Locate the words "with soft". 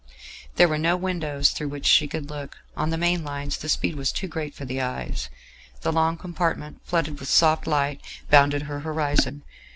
7.19-7.67